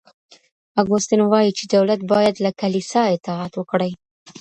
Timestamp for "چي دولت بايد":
1.57-2.35